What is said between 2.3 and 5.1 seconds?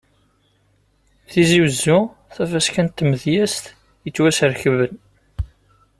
tafaska n tmedyazt yettwasrekben.